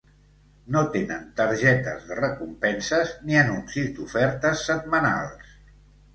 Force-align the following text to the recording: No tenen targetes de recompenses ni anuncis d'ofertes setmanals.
No 0.75 0.79
tenen 0.95 1.27
targetes 1.39 2.07
de 2.07 2.17
recompenses 2.21 3.13
ni 3.29 3.39
anuncis 3.43 3.93
d'ofertes 4.01 4.65
setmanals. 4.73 5.55